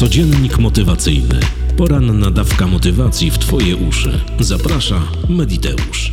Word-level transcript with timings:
Codziennik 0.00 0.58
motywacyjny. 0.58 1.40
Poranna 1.76 2.30
dawka 2.30 2.66
motywacji 2.66 3.30
w 3.30 3.38
Twoje 3.38 3.76
uszy. 3.76 4.20
Zaprasza 4.38 5.02
Mediteusz. 5.28 6.12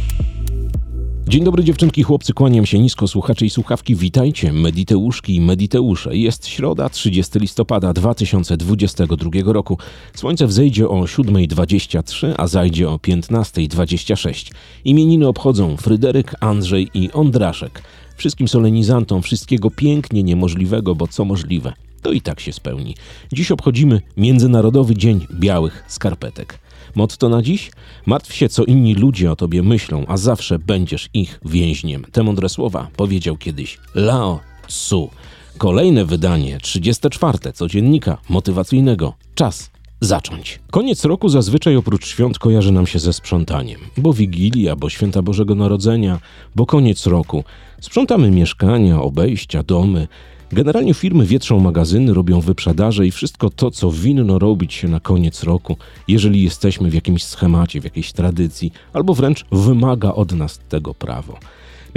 Dzień 1.27 1.43
dobry 1.43 1.63
dziewczynki, 1.63 2.03
chłopcy, 2.03 2.33
kłaniam 2.33 2.65
się 2.65 2.79
nisko, 2.79 3.07
słuchacze 3.07 3.45
i 3.45 3.49
słuchawki, 3.49 3.95
witajcie, 3.95 4.53
Mediteuszki 4.53 5.35
i 5.35 5.41
Mediteusze. 5.41 6.17
Jest 6.17 6.47
środa, 6.47 6.89
30 6.89 7.39
listopada 7.39 7.93
2022 7.93 9.29
roku. 9.45 9.77
Słońce 10.15 10.47
wzejdzie 10.47 10.89
o 10.89 11.01
7.23, 11.01 12.33
a 12.37 12.47
zajdzie 12.47 12.89
o 12.89 12.95
15.26. 12.97 14.51
Imieniny 14.85 15.27
obchodzą 15.27 15.77
Fryderyk, 15.77 16.35
Andrzej 16.39 16.89
i 16.93 17.11
Ondraszek. 17.11 17.81
Wszystkim 18.15 18.47
solenizantom 18.47 19.21
wszystkiego 19.21 19.71
pięknie 19.71 20.23
niemożliwego, 20.23 20.95
bo 20.95 21.07
co 21.07 21.25
możliwe, 21.25 21.73
to 22.07 22.13
i 22.13 22.21
tak 22.21 22.39
się 22.39 22.53
spełni. 22.53 22.95
Dziś 23.33 23.51
obchodzimy 23.51 24.01
Międzynarodowy 24.17 24.95
Dzień 24.95 25.27
Białych 25.33 25.83
Skarpetek. 25.87 26.59
Motto 26.95 27.29
na 27.29 27.41
dziś? 27.41 27.71
Martw 28.05 28.33
się, 28.33 28.49
co 28.49 28.63
inni 28.63 28.95
ludzie 28.95 29.31
o 29.31 29.35
tobie 29.35 29.63
myślą, 29.63 30.05
a 30.07 30.17
zawsze 30.17 30.59
będziesz 30.59 31.09
ich 31.13 31.39
więźniem. 31.45 32.05
Te 32.11 32.23
mądre 32.23 32.49
słowa 32.49 32.87
powiedział 32.95 33.37
kiedyś 33.37 33.77
Lao 33.95 34.39
Tzu. 34.67 35.09
Kolejne 35.57 36.05
wydanie, 36.05 36.59
34. 36.61 37.37
codziennika 37.53 38.17
motywacyjnego. 38.29 39.13
Czas 39.35 39.69
zacząć. 40.01 40.59
Koniec 40.71 41.05
roku 41.05 41.29
zazwyczaj 41.29 41.75
oprócz 41.75 42.07
świąt 42.07 42.39
kojarzy 42.39 42.71
nam 42.71 42.87
się 42.87 42.99
ze 42.99 43.13
sprzątaniem, 43.13 43.79
bo 43.97 44.13
Wigilia, 44.13 44.75
bo 44.75 44.89
Święta 44.89 45.21
Bożego 45.21 45.55
Narodzenia, 45.55 46.19
bo 46.55 46.65
koniec 46.65 47.05
roku. 47.05 47.43
Sprzątamy 47.81 48.31
mieszkania, 48.31 49.01
obejścia, 49.01 49.63
domy. 49.63 50.07
Generalnie 50.51 50.93
firmy 50.93 51.25
wietrzą 51.25 51.59
magazyny, 51.59 52.13
robią 52.13 52.41
wyprzedaże 52.41 53.07
i 53.07 53.11
wszystko 53.11 53.49
to, 53.49 53.71
co 53.71 53.91
winno 53.91 54.39
robić 54.39 54.73
się 54.73 54.87
na 54.87 54.99
koniec 54.99 55.43
roku, 55.43 55.77
jeżeli 56.07 56.43
jesteśmy 56.43 56.89
w 56.89 56.93
jakimś 56.93 57.23
schemacie, 57.23 57.81
w 57.81 57.83
jakiejś 57.83 58.13
tradycji, 58.13 58.71
albo 58.93 59.13
wręcz 59.13 59.45
wymaga 59.51 60.11
od 60.11 60.31
nas 60.31 60.59
tego 60.69 60.93
prawo. 60.93 61.39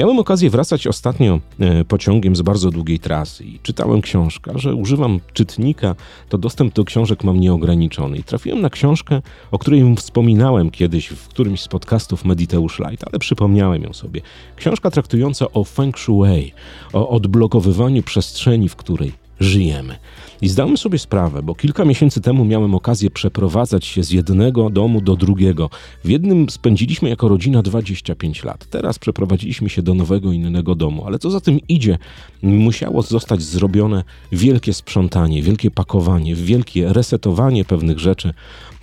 Miałem 0.01 0.19
okazję 0.19 0.51
wracać 0.51 0.87
ostatnio 0.87 1.41
e, 1.59 1.85
pociągiem 1.85 2.37
z 2.37 2.43
bardzo 2.43 2.71
długiej 2.71 2.99
trasy 2.99 3.45
i 3.45 3.59
czytałem 3.63 4.01
książkę, 4.01 4.53
że 4.55 4.75
używam 4.75 5.21
czytnika, 5.33 5.95
to 6.29 6.39
dostęp 6.39 6.75
do 6.75 6.85
książek 6.85 7.25
mam 7.25 7.41
nieograniczony. 7.41 8.17
I 8.17 8.25
trafiłem 8.25 8.61
na 8.61 8.71
książkę, 8.71 9.23
o 9.51 9.59
której 9.59 9.97
wspominałem 9.97 10.71
kiedyś 10.71 11.09
w 11.09 11.29
którymś 11.29 11.61
z 11.61 11.69
podcastów 11.69 12.25
Mediteusz 12.25 12.79
Light, 12.79 13.09
ale 13.11 13.19
przypomniałem 13.19 13.83
ją 13.83 13.93
sobie. 13.93 14.21
Książka 14.57 14.91
traktująca 14.91 15.47
o 15.53 15.65
feng 15.65 15.99
shui, 15.99 16.53
o 16.93 17.09
odblokowywaniu 17.09 18.03
przestrzeni, 18.03 18.69
w 18.69 18.77
której 18.77 19.13
żyjemy. 19.41 19.97
I 20.43 20.49
zdałem 20.49 20.77
sobie 20.77 20.99
sprawę, 20.99 21.43
bo 21.43 21.55
kilka 21.55 21.85
miesięcy 21.85 22.21
temu 22.21 22.45
miałem 22.45 22.75
okazję 22.75 23.11
przeprowadzać 23.11 23.87
się 23.87 24.05
z 24.05 24.11
jednego 24.11 24.71
domu 24.71 25.01
do 25.01 25.17
drugiego. 25.17 25.71
W 26.05 26.09
jednym 26.09 26.51
spędziliśmy 26.51 27.09
jako 27.09 27.29
rodzina 27.29 27.63
25 27.63 28.45
lat. 28.45 28.67
Teraz 28.67 28.99
przeprowadziliśmy 28.99 29.69
się 29.69 29.83
do 29.83 29.95
nowego, 29.95 30.33
innego 30.33 30.75
domu, 30.75 31.07
ale 31.07 31.19
co 31.19 31.31
za 31.31 31.41
tym 31.41 31.59
idzie, 31.69 31.99
musiało 32.43 33.03
zostać 33.03 33.43
zrobione 33.43 34.05
wielkie 34.33 34.73
sprzątanie, 34.73 35.43
wielkie 35.43 35.71
pakowanie, 35.71 36.35
wielkie 36.35 36.93
resetowanie 36.93 37.65
pewnych 37.65 37.99
rzeczy 37.99 38.35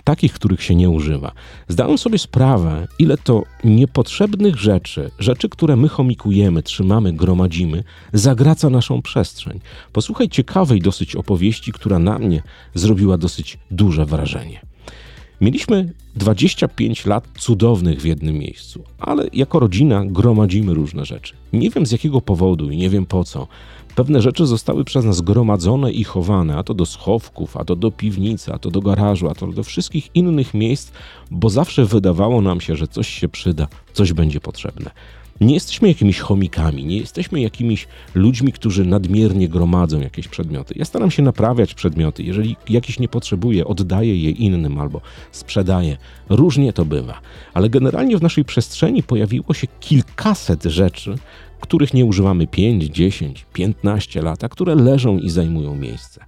takich, 0.08 0.32
których 0.32 0.62
się 0.62 0.74
nie 0.74 0.90
używa. 0.90 1.32
Zdałem 1.68 1.98
sobie 1.98 2.18
sprawę, 2.18 2.86
ile 2.98 3.18
to 3.18 3.42
niepotrzebnych 3.64 4.56
rzeczy, 4.56 5.10
rzeczy, 5.18 5.48
które 5.48 5.76
my 5.76 5.88
chomikujemy, 5.88 6.62
trzymamy, 6.62 7.12
gromadzimy, 7.12 7.84
zagraca 8.12 8.70
naszą 8.70 9.02
przestrzeń. 9.02 9.60
Posłuchaj 9.92 10.28
ciekawej 10.28 10.80
dosyć 10.80 11.16
opowieści, 11.16 11.72
która 11.72 11.98
na 11.98 12.18
mnie 12.18 12.42
zrobiła 12.74 13.18
dosyć 13.18 13.58
duże 13.70 14.06
wrażenie. 14.06 14.67
Mieliśmy 15.40 15.92
25 16.16 17.06
lat 17.06 17.28
cudownych 17.38 18.00
w 18.00 18.04
jednym 18.04 18.38
miejscu, 18.38 18.84
ale 18.98 19.26
jako 19.32 19.58
rodzina 19.58 20.04
gromadzimy 20.06 20.74
różne 20.74 21.04
rzeczy. 21.04 21.34
Nie 21.52 21.70
wiem 21.70 21.86
z 21.86 21.92
jakiego 21.92 22.20
powodu 22.20 22.70
i 22.70 22.76
nie 22.76 22.90
wiem 22.90 23.06
po 23.06 23.24
co. 23.24 23.46
Pewne 23.94 24.22
rzeczy 24.22 24.46
zostały 24.46 24.84
przez 24.84 25.04
nas 25.04 25.20
gromadzone 25.20 25.92
i 25.92 26.04
chowane, 26.04 26.56
a 26.56 26.62
to 26.62 26.74
do 26.74 26.86
schowków, 26.86 27.56
a 27.56 27.64
to 27.64 27.76
do 27.76 27.90
piwnicy, 27.90 28.52
a 28.52 28.58
to 28.58 28.70
do 28.70 28.80
garażu, 28.80 29.28
a 29.28 29.34
to 29.34 29.46
do 29.46 29.62
wszystkich 29.62 30.08
innych 30.14 30.54
miejsc, 30.54 30.92
bo 31.30 31.50
zawsze 31.50 31.84
wydawało 31.84 32.40
nam 32.40 32.60
się, 32.60 32.76
że 32.76 32.88
coś 32.88 33.08
się 33.08 33.28
przyda, 33.28 33.68
coś 33.92 34.12
będzie 34.12 34.40
potrzebne. 34.40 34.90
Nie 35.40 35.54
jesteśmy 35.54 35.88
jakimiś 35.88 36.18
chomikami, 36.18 36.84
nie 36.84 36.96
jesteśmy 36.96 37.40
jakimiś 37.40 37.88
ludźmi, 38.14 38.52
którzy 38.52 38.84
nadmiernie 38.84 39.48
gromadzą 39.48 40.00
jakieś 40.00 40.28
przedmioty. 40.28 40.74
Ja 40.76 40.84
staram 40.84 41.10
się 41.10 41.22
naprawiać 41.22 41.74
przedmioty. 41.74 42.22
Jeżeli 42.22 42.56
jakiś 42.68 42.98
nie 42.98 43.08
potrzebuję, 43.08 43.64
oddaję 43.64 44.22
je 44.22 44.30
innym 44.30 44.78
albo 44.78 45.00
sprzedaję. 45.32 45.96
Różnie 46.28 46.72
to 46.72 46.84
bywa. 46.84 47.20
Ale 47.54 47.70
generalnie 47.70 48.18
w 48.18 48.22
naszej 48.22 48.44
przestrzeni 48.44 49.02
pojawiło 49.02 49.54
się 49.54 49.66
kilkaset 49.80 50.64
rzeczy, 50.64 51.14
których 51.60 51.94
nie 51.94 52.04
używamy 52.04 52.46
5, 52.46 52.84
10, 52.84 53.46
15 53.52 54.22
lat, 54.22 54.44
a 54.44 54.48
które 54.48 54.74
leżą 54.74 55.18
i 55.18 55.30
zajmują 55.30 55.74
miejsce. 55.74 56.24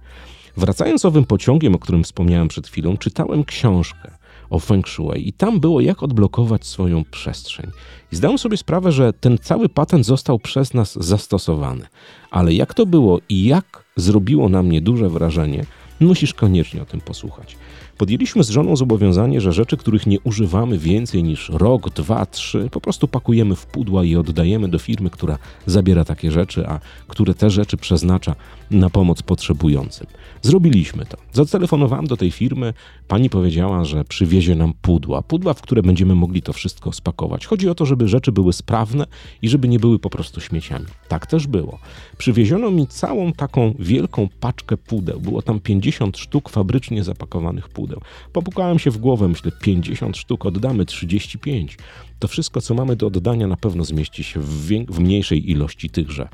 Wracając 0.57 1.05
owym 1.05 1.25
pociągiem, 1.25 1.75
o 1.75 1.79
którym 1.79 2.03
wspomniałem 2.03 2.47
przed 2.47 2.67
chwilą, 2.67 2.97
czytałem 2.97 3.43
książkę 3.43 4.10
o 4.51 4.59
Feng 4.59 4.89
Shui 4.89 5.27
i 5.27 5.33
tam 5.33 5.59
było 5.59 5.81
jak 5.81 6.03
odblokować 6.03 6.65
swoją 6.65 7.03
przestrzeń. 7.03 7.71
I 8.11 8.15
zdałem 8.15 8.37
sobie 8.37 8.57
sprawę, 8.57 8.91
że 8.91 9.13
ten 9.13 9.37
cały 9.37 9.69
patent 9.69 10.05
został 10.05 10.39
przez 10.39 10.73
nas 10.73 10.97
zastosowany. 11.05 11.85
Ale 12.31 12.53
jak 12.53 12.73
to 12.73 12.85
było 12.85 13.19
i 13.29 13.43
jak 13.45 13.83
zrobiło 13.95 14.49
na 14.49 14.63
mnie 14.63 14.81
duże 14.81 15.09
wrażenie, 15.09 15.65
musisz 15.99 16.33
koniecznie 16.33 16.81
o 16.81 16.85
tym 16.85 17.01
posłuchać. 17.01 17.57
Podjęliśmy 17.97 18.43
z 18.43 18.49
żoną 18.49 18.75
zobowiązanie, 18.75 19.41
że 19.41 19.53
rzeczy, 19.53 19.77
których 19.77 20.07
nie 20.07 20.19
używamy 20.19 20.77
więcej 20.77 21.23
niż 21.23 21.49
rok, 21.49 21.89
dwa, 21.89 22.25
trzy, 22.25 22.69
po 22.71 22.81
prostu 22.81 23.07
pakujemy 23.07 23.55
w 23.55 23.65
pudła 23.65 24.03
i 24.03 24.15
oddajemy 24.15 24.69
do 24.69 24.79
firmy, 24.79 25.09
która 25.09 25.37
zabiera 25.65 26.05
takie 26.05 26.31
rzeczy, 26.31 26.67
a 26.67 26.79
które 27.07 27.33
te 27.33 27.49
rzeczy 27.49 27.77
przeznacza 27.77 28.35
na 28.71 28.89
pomoc 28.89 29.21
potrzebującym. 29.21 30.07
Zrobiliśmy 30.41 31.05
to. 31.05 31.17
Zatelefonowałem 31.33 32.07
do 32.07 32.17
tej 32.17 32.31
firmy, 32.31 32.73
pani 33.07 33.29
powiedziała, 33.29 33.85
że 33.85 34.03
przywiezie 34.03 34.55
nam 34.55 34.73
pudła, 34.81 35.21
pudła, 35.21 35.53
w 35.53 35.61
które 35.61 35.81
będziemy 35.81 36.15
mogli 36.15 36.41
to 36.41 36.53
wszystko 36.53 36.91
spakować. 36.91 37.45
Chodzi 37.45 37.69
o 37.69 37.75
to, 37.75 37.85
żeby 37.85 38.07
rzeczy 38.07 38.31
były 38.31 38.53
sprawne 38.53 39.05
i 39.41 39.49
żeby 39.49 39.67
nie 39.67 39.79
były 39.79 39.99
po 39.99 40.09
prostu 40.09 40.41
śmieciami. 40.41 40.85
Tak 41.07 41.27
też 41.27 41.47
było. 41.47 41.79
Przywieziono 42.17 42.71
mi 42.71 42.87
całą 42.87 43.33
taką 43.33 43.73
wielką 43.79 44.29
paczkę 44.39 44.77
pudeł. 44.77 45.19
Było 45.19 45.41
tam 45.41 45.59
50 45.59 46.17
sztuk 46.17 46.49
fabrycznie 46.49 47.03
zapakowanych 47.03 47.69
pudeł 47.69 47.80
pudeł. 47.81 48.01
Popukałem 48.33 48.79
się 48.79 48.91
w 48.91 48.97
głowę, 48.97 49.27
myślę, 49.27 49.51
50 49.61 50.17
sztuk, 50.17 50.45
oddamy 50.45 50.85
35. 50.85 51.77
To 52.19 52.27
wszystko, 52.27 52.61
co 52.61 52.73
mamy 52.73 52.95
do 52.95 53.07
oddania, 53.07 53.47
na 53.47 53.57
pewno 53.57 53.83
zmieści 53.83 54.23
się 54.23 54.39
w, 54.39 54.67
w 54.89 54.99
mniejszej 54.99 55.51
ilości 55.51 55.89
tychże. 55.89 56.27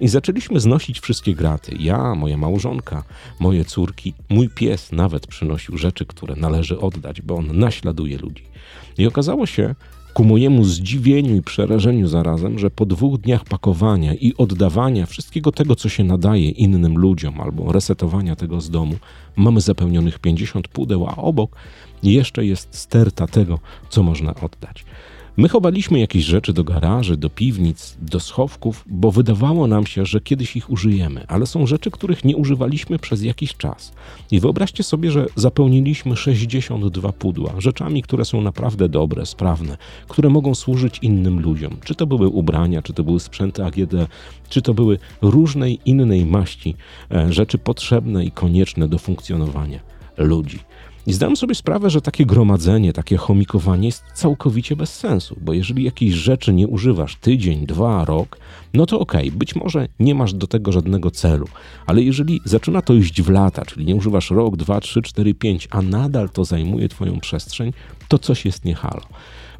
I 0.00 0.08
zaczęliśmy 0.08 0.60
znosić 0.60 1.00
wszystkie 1.00 1.34
graty. 1.34 1.76
Ja, 1.80 2.14
moja 2.14 2.36
małżonka, 2.36 3.04
moje 3.40 3.64
córki, 3.64 4.14
mój 4.28 4.48
pies 4.48 4.92
nawet 4.92 5.26
przynosił 5.26 5.78
rzeczy, 5.78 6.06
które 6.06 6.36
należy 6.36 6.78
oddać, 6.78 7.22
bo 7.22 7.36
on 7.36 7.58
naśladuje 7.58 8.18
ludzi. 8.18 8.44
I 8.98 9.06
okazało 9.06 9.46
się, 9.46 9.74
ku 10.14 10.24
mojemu 10.24 10.64
zdziwieniu 10.64 11.36
i 11.36 11.42
przerażeniu 11.42 12.08
zarazem, 12.08 12.58
że 12.58 12.70
po 12.70 12.86
dwóch 12.86 13.20
dniach 13.20 13.44
pakowania 13.44 14.14
i 14.14 14.34
oddawania 14.38 15.06
wszystkiego 15.06 15.52
tego, 15.52 15.76
co 15.76 15.88
się 15.88 16.04
nadaje 16.04 16.50
innym 16.50 16.98
ludziom, 16.98 17.40
albo 17.40 17.72
resetowania 17.72 18.36
tego 18.36 18.60
z 18.60 18.70
domu, 18.70 18.94
mamy 19.36 19.60
zapełnionych 19.60 20.18
50 20.18 20.68
pudeł, 20.68 21.06
a 21.06 21.16
obok 21.16 21.56
jeszcze 22.02 22.46
jest 22.46 22.68
sterta 22.70 23.26
tego, 23.26 23.58
co 23.88 24.02
można 24.02 24.34
oddać. 24.34 24.84
My 25.36 25.48
chowaliśmy 25.48 25.98
jakieś 25.98 26.24
rzeczy 26.24 26.52
do 26.52 26.64
garaży, 26.64 27.16
do 27.16 27.30
piwnic, 27.30 27.96
do 28.02 28.20
schowków, 28.20 28.84
bo 28.86 29.10
wydawało 29.10 29.66
nam 29.66 29.86
się, 29.86 30.06
że 30.06 30.20
kiedyś 30.20 30.56
ich 30.56 30.70
użyjemy, 30.70 31.24
ale 31.28 31.46
są 31.46 31.66
rzeczy, 31.66 31.90
których 31.90 32.24
nie 32.24 32.36
używaliśmy 32.36 32.98
przez 32.98 33.22
jakiś 33.22 33.56
czas. 33.56 33.92
I 34.30 34.40
wyobraźcie 34.40 34.82
sobie, 34.82 35.10
że 35.10 35.26
zapełniliśmy 35.36 36.16
62 36.16 37.12
pudła 37.12 37.52
rzeczami, 37.58 38.02
które 38.02 38.24
są 38.24 38.40
naprawdę 38.40 38.88
dobre, 38.88 39.26
sprawne, 39.26 39.76
które 40.08 40.30
mogą 40.30 40.54
służyć 40.54 40.98
innym 40.98 41.40
ludziom. 41.40 41.76
Czy 41.84 41.94
to 41.94 42.06
były 42.06 42.28
ubrania, 42.28 42.82
czy 42.82 42.92
to 42.92 43.04
były 43.04 43.20
sprzęty 43.20 43.64
AGD, 43.64 43.94
czy 44.48 44.62
to 44.62 44.74
były 44.74 44.98
różnej 45.22 45.78
innej 45.84 46.26
maści 46.26 46.74
e, 47.10 47.32
rzeczy 47.32 47.58
potrzebne 47.58 48.24
i 48.24 48.30
konieczne 48.30 48.88
do 48.88 48.98
funkcjonowania 48.98 49.80
ludzi. 50.16 50.58
I 51.06 51.12
zdałem 51.12 51.36
sobie 51.36 51.54
sprawę, 51.54 51.90
że 51.90 52.00
takie 52.00 52.26
gromadzenie, 52.26 52.92
takie 52.92 53.16
chomikowanie 53.16 53.88
jest 53.88 54.04
całkowicie 54.14 54.76
bez 54.76 54.94
sensu, 54.94 55.36
bo 55.40 55.52
jeżeli 55.52 55.84
jakiejś 55.84 56.14
rzeczy 56.14 56.54
nie 56.54 56.68
używasz 56.68 57.16
tydzień, 57.16 57.66
dwa, 57.66 58.04
rok, 58.04 58.38
no 58.74 58.86
to 58.86 59.00
okej, 59.00 59.28
okay, 59.28 59.38
być 59.38 59.56
może 59.56 59.88
nie 60.00 60.14
masz 60.14 60.34
do 60.34 60.46
tego 60.46 60.72
żadnego 60.72 61.10
celu, 61.10 61.48
ale 61.86 62.02
jeżeli 62.02 62.40
zaczyna 62.44 62.82
to 62.82 62.94
iść 62.94 63.22
w 63.22 63.30
lata, 63.30 63.64
czyli 63.64 63.86
nie 63.86 63.96
używasz 63.96 64.30
rok, 64.30 64.56
dwa, 64.56 64.80
trzy, 64.80 65.02
cztery, 65.02 65.34
pięć, 65.34 65.68
a 65.70 65.82
nadal 65.82 66.30
to 66.30 66.44
zajmuje 66.44 66.88
twoją 66.88 67.20
przestrzeń, 67.20 67.72
to 68.08 68.18
coś 68.18 68.44
jest 68.44 68.64
nie 68.64 68.74
halo. 68.74 69.02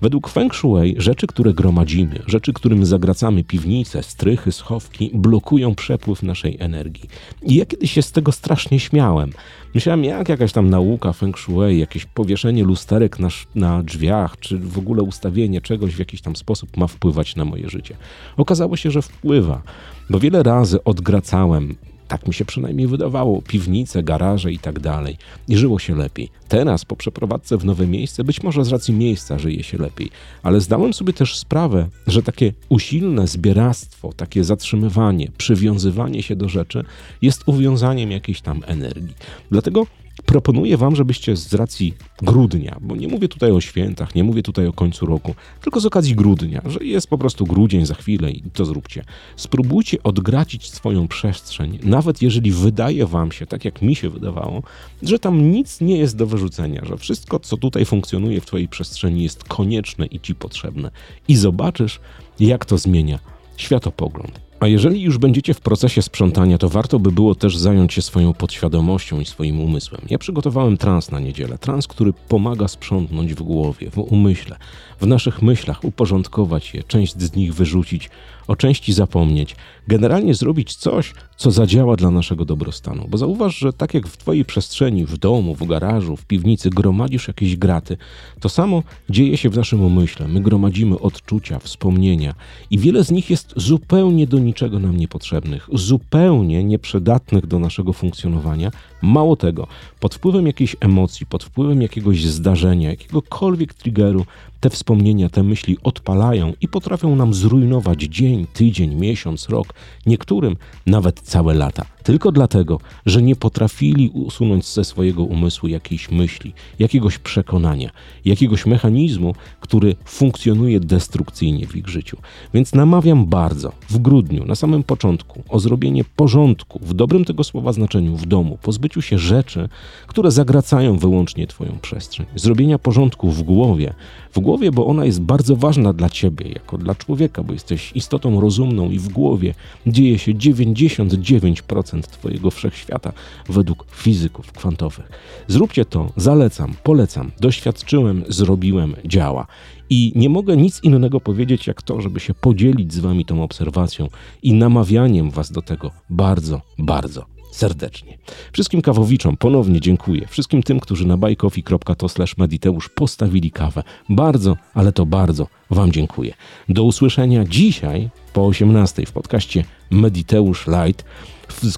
Według 0.04 0.28
Feng 0.28 0.54
Shui 0.54 0.94
rzeczy, 0.98 1.26
które 1.26 1.54
gromadzimy, 1.54 2.22
rzeczy, 2.26 2.52
którym 2.52 2.86
zagracamy 2.86 3.44
piwnice, 3.44 4.02
strychy, 4.02 4.52
schowki, 4.52 5.10
blokują 5.14 5.74
przepływ 5.74 6.22
naszej 6.22 6.56
energii. 6.60 7.08
I 7.42 7.54
ja 7.54 7.66
kiedyś 7.66 7.92
się 7.92 8.02
z 8.02 8.12
tego 8.12 8.32
strasznie 8.32 8.80
śmiałem. 8.80 9.32
Myślałem, 9.74 10.04
jak 10.04 10.28
jakaś 10.28 10.52
tam 10.52 10.70
nauka 10.70 11.12
Feng 11.12 11.38
Shui, 11.38 11.78
jakieś 11.78 12.04
powieszenie 12.04 12.64
lusterek 12.64 13.18
na, 13.18 13.28
na 13.54 13.82
drzwiach, 13.82 14.36
czy 14.40 14.58
w 14.58 14.78
ogóle 14.78 15.02
ustawienie 15.02 15.60
czegoś 15.60 15.94
w 15.94 15.98
jakiś 15.98 16.20
tam 16.20 16.36
sposób 16.36 16.76
ma 16.76 16.86
wpływać 16.86 17.36
na 17.36 17.44
moje 17.44 17.70
życie. 17.70 17.96
Okazało 18.36 18.76
się, 18.76 18.90
że 18.90 19.02
wpływa, 19.02 19.62
bo 20.10 20.20
wiele 20.20 20.42
razy 20.42 20.84
odgracałem 20.84 21.76
tak 22.08 22.28
mi 22.28 22.34
się 22.34 22.44
przynajmniej 22.44 22.86
wydawało, 22.86 23.42
piwnice, 23.42 24.02
garaże 24.02 24.52
i 24.52 24.58
tak 24.58 24.80
dalej. 24.80 25.16
I 25.48 25.56
żyło 25.56 25.78
się 25.78 25.96
lepiej. 25.96 26.28
Teraz, 26.48 26.84
po 26.84 26.96
przeprowadzce 26.96 27.58
w 27.58 27.64
nowe 27.64 27.86
miejsce, 27.86 28.24
być 28.24 28.42
może 28.42 28.64
z 28.64 28.68
racji 28.68 28.94
miejsca 28.94 29.38
żyje 29.38 29.62
się 29.62 29.78
lepiej, 29.78 30.10
ale 30.42 30.60
zdałem 30.60 30.94
sobie 30.94 31.12
też 31.12 31.38
sprawę, 31.38 31.88
że 32.06 32.22
takie 32.22 32.52
usilne 32.68 33.26
zbieractwo, 33.26 34.12
takie 34.12 34.44
zatrzymywanie, 34.44 35.28
przywiązywanie 35.38 36.22
się 36.22 36.36
do 36.36 36.48
rzeczy 36.48 36.84
jest 37.22 37.42
uwiązaniem 37.46 38.10
jakiejś 38.10 38.40
tam 38.40 38.62
energii. 38.66 39.14
Dlatego 39.50 39.86
proponuję 40.26 40.76
Wam, 40.76 40.96
żebyście 40.96 41.36
z 41.36 41.54
racji 41.54 41.94
grudnia, 42.22 42.76
bo 42.80 42.96
nie 42.96 43.08
mówię 43.08 43.28
tutaj 43.28 43.50
o 43.50 43.60
świętach, 43.60 44.14
nie 44.14 44.24
mówię 44.24 44.42
tutaj 44.42 44.66
o 44.66 44.72
końcu 44.72 45.06
roku, 45.06 45.34
tylko 45.62 45.80
z 45.80 45.86
okazji 45.86 46.14
grudnia, 46.14 46.62
że 46.66 46.84
jest 46.84 47.06
po 47.06 47.18
prostu 47.18 47.46
grudzień 47.46 47.86
za 47.86 47.94
chwilę 47.94 48.30
i 48.30 48.42
to 48.42 48.64
zróbcie. 48.64 49.04
Spróbujcie 49.36 50.02
odgracić 50.02 50.70
swoją 50.70 51.08
przestrzeń, 51.08 51.78
nawet 51.82 52.22
jeżeli 52.22 52.50
wydaje 52.50 53.06
Wam 53.06 53.32
się, 53.32 53.46
tak 53.46 53.64
jak 53.64 53.82
mi 53.82 53.94
się 53.94 54.10
wydawało, 54.10 54.62
że 55.02 55.18
tam 55.18 55.50
nic 55.50 55.80
nie 55.80 55.98
jest 55.98 56.16
do 56.16 56.26
wyrzucenia, 56.26 56.84
że 56.84 56.96
wszystko, 56.96 57.40
co 57.40 57.56
tutaj 57.56 57.84
funkcjonuje 57.84 58.40
w 58.40 58.46
Twojej 58.46 58.68
przestrzeni, 58.68 59.22
jest 59.22 59.44
konieczne 59.44 60.06
i 60.06 60.20
Ci 60.20 60.34
potrzebne. 60.34 60.90
I 61.28 61.36
zobaczysz, 61.36 62.00
jak 62.40 62.64
to 62.64 62.78
zmienia 62.78 63.18
światopogląd. 63.56 64.40
A 64.64 64.68
jeżeli 64.68 65.02
już 65.02 65.18
będziecie 65.18 65.54
w 65.54 65.60
procesie 65.60 66.02
sprzątania, 66.02 66.58
to 66.58 66.68
warto 66.68 66.98
by 66.98 67.12
było 67.12 67.34
też 67.34 67.56
zająć 67.56 67.92
się 67.92 68.02
swoją 68.02 68.34
podświadomością 68.34 69.20
i 69.20 69.24
swoim 69.24 69.60
umysłem. 69.60 70.00
Ja 70.10 70.18
przygotowałem 70.18 70.76
trans 70.76 71.10
na 71.10 71.20
niedzielę. 71.20 71.58
Trans, 71.58 71.86
który 71.86 72.12
pomaga 72.28 72.68
sprzątnąć 72.68 73.34
w 73.34 73.42
głowie, 73.42 73.90
w 73.90 73.98
umyśle, 73.98 74.56
w 75.00 75.06
naszych 75.06 75.42
myślach, 75.42 75.84
uporządkować 75.84 76.74
je, 76.74 76.82
część 76.82 77.18
z 77.18 77.36
nich 77.36 77.54
wyrzucić, 77.54 78.10
o 78.46 78.56
części 78.56 78.92
zapomnieć, 78.92 79.56
generalnie 79.88 80.34
zrobić 80.34 80.74
coś, 80.74 81.14
co 81.36 81.50
zadziała 81.50 81.96
dla 81.96 82.10
naszego 82.10 82.44
dobrostanu. 82.44 83.06
Bo 83.08 83.18
zauważ, 83.18 83.58
że 83.58 83.72
tak 83.72 83.94
jak 83.94 84.08
w 84.08 84.16
Twojej 84.16 84.44
przestrzeni, 84.44 85.06
w 85.06 85.18
domu, 85.18 85.54
w 85.54 85.66
garażu, 85.66 86.16
w 86.16 86.26
piwnicy 86.26 86.70
gromadzisz 86.70 87.28
jakieś 87.28 87.56
graty, 87.56 87.96
to 88.40 88.48
samo 88.48 88.82
dzieje 89.10 89.36
się 89.36 89.50
w 89.50 89.56
naszym 89.56 89.80
umyśle. 89.84 90.28
My 90.28 90.40
gromadzimy 90.40 90.98
odczucia, 90.98 91.58
wspomnienia 91.58 92.34
i 92.70 92.78
wiele 92.78 93.04
z 93.04 93.10
nich 93.10 93.30
jest 93.30 93.54
zupełnie 93.56 94.26
do 94.26 94.38
niczego 94.38 94.53
nam 94.62 94.96
niepotrzebnych, 94.96 95.68
zupełnie 95.72 96.64
nieprzydatnych 96.64 97.46
do 97.46 97.58
naszego 97.58 97.92
funkcjonowania. 97.92 98.70
Mało 99.02 99.36
tego, 99.36 99.66
pod 100.00 100.14
wpływem 100.14 100.46
jakiejś 100.46 100.76
emocji, 100.80 101.26
pod 101.26 101.44
wpływem 101.44 101.82
jakiegoś 101.82 102.24
zdarzenia, 102.24 102.90
jakiegokolwiek 102.90 103.74
triggeru, 103.74 104.26
te 104.64 104.70
wspomnienia, 104.70 105.28
te 105.28 105.42
myśli 105.42 105.76
odpalają 105.82 106.52
i 106.60 106.68
potrafią 106.68 107.16
nam 107.16 107.34
zrujnować 107.34 108.02
dzień, 108.02 108.46
tydzień, 108.52 108.94
miesiąc, 108.94 109.48
rok, 109.48 109.74
niektórym 110.06 110.56
nawet 110.86 111.20
całe 111.20 111.54
lata. 111.54 111.84
Tylko 112.02 112.32
dlatego, 112.32 112.80
że 113.06 113.22
nie 113.22 113.36
potrafili 113.36 114.08
usunąć 114.08 114.66
ze 114.66 114.84
swojego 114.84 115.24
umysłu 115.24 115.68
jakiejś 115.68 116.10
myśli, 116.10 116.52
jakiegoś 116.78 117.18
przekonania, 117.18 117.90
jakiegoś 118.24 118.66
mechanizmu, 118.66 119.34
który 119.60 119.96
funkcjonuje 120.04 120.80
destrukcyjnie 120.80 121.66
w 121.66 121.76
ich 121.76 121.88
życiu. 121.88 122.16
Więc 122.54 122.74
namawiam 122.74 123.26
bardzo 123.26 123.72
w 123.90 123.98
grudniu, 123.98 124.44
na 124.44 124.54
samym 124.54 124.82
początku, 124.82 125.42
o 125.48 125.58
zrobienie 125.60 126.04
porządku, 126.16 126.80
w 126.82 126.94
dobrym 126.94 127.24
tego 127.24 127.44
słowa 127.44 127.72
znaczeniu, 127.72 128.16
w 128.16 128.26
domu, 128.26 128.58
pozbyciu 128.62 129.02
się 129.02 129.18
rzeczy, 129.18 129.68
które 130.06 130.30
zagracają 130.30 130.98
wyłącznie 130.98 131.46
Twoją 131.46 131.78
przestrzeń, 131.82 132.26
zrobienia 132.36 132.78
porządku 132.78 133.30
w 133.30 133.42
głowie, 133.42 133.94
w 134.32 134.40
głowie, 134.40 134.53
bo 134.72 134.86
ona 134.86 135.04
jest 135.04 135.20
bardzo 135.20 135.56
ważna 135.56 135.92
dla 135.92 136.10
Ciebie, 136.10 136.48
jako 136.48 136.78
dla 136.78 136.94
człowieka, 136.94 137.42
bo 137.42 137.52
jesteś 137.52 137.92
istotą 137.94 138.40
rozumną 138.40 138.90
i 138.90 138.98
w 138.98 139.08
głowie 139.08 139.54
dzieje 139.86 140.18
się 140.18 140.34
99% 140.34 142.02
Twojego 142.02 142.50
wszechświata 142.50 143.12
według 143.48 143.86
fizyków 143.90 144.52
kwantowych. 144.52 145.08
Zróbcie 145.48 145.84
to, 145.84 146.12
zalecam, 146.16 146.74
polecam, 146.82 147.30
doświadczyłem, 147.40 148.24
zrobiłem, 148.28 148.94
działa. 149.04 149.46
I 149.90 150.12
nie 150.16 150.28
mogę 150.28 150.56
nic 150.56 150.80
innego 150.82 151.20
powiedzieć, 151.20 151.66
jak 151.66 151.82
to, 151.82 152.00
żeby 152.00 152.20
się 152.20 152.34
podzielić 152.34 152.92
z 152.92 152.98
Wami 152.98 153.24
tą 153.24 153.42
obserwacją 153.42 154.08
i 154.42 154.52
namawianiem 154.52 155.30
Was 155.30 155.52
do 155.52 155.62
tego 155.62 155.90
bardzo, 156.10 156.60
bardzo 156.78 157.33
serdecznie. 157.54 158.18
Wszystkim 158.52 158.82
kawowiczom 158.82 159.36
ponownie 159.36 159.80
dziękuję. 159.80 160.26
Wszystkim 160.26 160.62
tym, 160.62 160.80
którzy 160.80 161.06
na 161.06 161.16
bajkofi.to 161.16 162.06
mediteusz 162.38 162.88
postawili 162.88 163.50
kawę. 163.50 163.82
Bardzo, 164.08 164.56
ale 164.74 164.92
to 164.92 165.06
bardzo 165.06 165.46
Wam 165.70 165.92
dziękuję. 165.92 166.34
Do 166.68 166.84
usłyszenia 166.84 167.44
dzisiaj 167.44 168.10
po 168.32 168.46
18 168.46 169.06
w 169.06 169.12
podcaście 169.12 169.64
Mediteusz 169.90 170.66
Light, 170.66 171.04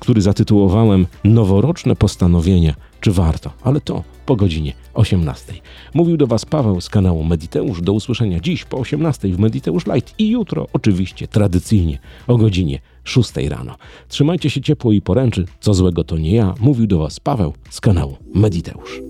który 0.00 0.22
zatytułowałem 0.22 1.06
Noworoczne 1.24 1.96
postanowienia. 1.96 2.74
Czy 3.00 3.12
warto? 3.12 3.52
Ale 3.62 3.80
to 3.80 4.04
po 4.26 4.36
godzinie 4.36 4.72
18. 4.94 5.52
Mówił 5.94 6.16
do 6.16 6.26
Was 6.26 6.44
Paweł 6.44 6.80
z 6.80 6.88
kanału 6.88 7.24
Mediteusz. 7.24 7.82
Do 7.82 7.92
usłyszenia 7.92 8.40
dziś 8.40 8.64
po 8.64 8.78
18 8.78 9.28
w 9.28 9.38
Mediteusz 9.38 9.86
Light 9.86 10.14
i 10.18 10.28
jutro 10.28 10.66
oczywiście 10.72 11.28
tradycyjnie 11.28 11.98
o 12.26 12.36
godzinie 12.36 12.80
6 13.08 13.32
rano. 13.48 13.76
Trzymajcie 14.08 14.50
się 14.50 14.60
ciepło 14.60 14.92
i 14.92 15.02
poręczy. 15.02 15.46
Co 15.60 15.74
złego 15.74 16.04
to 16.04 16.18
nie 16.18 16.34
ja. 16.34 16.54
Mówił 16.60 16.86
do 16.86 16.98
Was 16.98 17.20
Paweł 17.20 17.54
z 17.70 17.80
kanału 17.80 18.16
Mediteusz. 18.34 19.00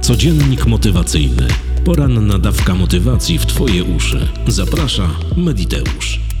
Codziennik 0.00 0.66
motywacyjny. 0.66 1.48
Poranna 1.84 2.38
dawka 2.38 2.74
motywacji 2.74 3.38
w 3.38 3.46
Twoje 3.46 3.84
uszy. 3.84 4.28
Zaprasza 4.46 5.10
Mediteusz. 5.36 6.31